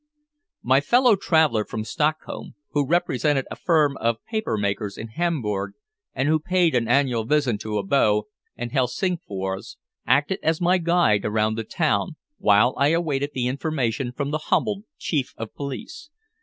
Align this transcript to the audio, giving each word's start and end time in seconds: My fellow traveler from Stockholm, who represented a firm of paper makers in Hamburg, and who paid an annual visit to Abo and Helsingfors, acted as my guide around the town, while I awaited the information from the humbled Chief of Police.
My 0.63 0.81
fellow 0.81 1.15
traveler 1.15 1.63
from 1.63 1.83
Stockholm, 1.83 2.55
who 2.71 2.87
represented 2.87 3.45
a 3.51 3.55
firm 3.55 3.97
of 3.97 4.17
paper 4.25 4.57
makers 4.57 4.97
in 4.97 5.09
Hamburg, 5.09 5.73
and 6.15 6.27
who 6.27 6.39
paid 6.39 6.73
an 6.73 6.87
annual 6.87 7.23
visit 7.23 7.59
to 7.59 7.77
Abo 7.79 8.23
and 8.57 8.71
Helsingfors, 8.71 9.77
acted 10.07 10.39
as 10.41 10.59
my 10.59 10.79
guide 10.79 11.23
around 11.23 11.53
the 11.53 11.63
town, 11.63 12.15
while 12.39 12.73
I 12.79 12.87
awaited 12.87 13.33
the 13.35 13.45
information 13.45 14.11
from 14.11 14.31
the 14.31 14.39
humbled 14.49 14.85
Chief 14.97 15.35
of 15.37 15.53
Police. 15.53 16.09